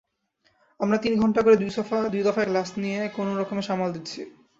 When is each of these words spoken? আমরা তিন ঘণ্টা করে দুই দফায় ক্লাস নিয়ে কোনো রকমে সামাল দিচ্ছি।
আমরা 0.79 0.97
তিন 0.97 1.13
ঘণ্টা 1.21 1.41
করে 1.45 1.55
দুই 2.09 2.21
দফায় 2.25 2.47
ক্লাস 2.49 2.69
নিয়ে 2.83 3.01
কোনো 3.17 3.31
রকমে 3.41 3.61
সামাল 3.69 3.89
দিচ্ছি। 3.95 4.21